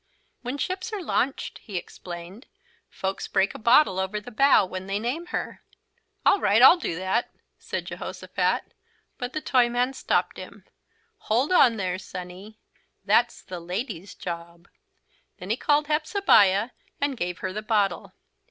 [0.41, 2.47] "When ships are launched," he explained,
[2.89, 5.61] "folks break a bottle over the bow when they name her."
[6.25, 8.73] "All right, I'll do that," said Jehosophat,
[9.19, 10.65] but the Toyman stopped him.
[11.29, 12.57] "Hold on there, Sonny,
[13.05, 14.67] that's the ladies' job."
[15.37, 18.13] Then he called Hepzebiah and gave her the bottle.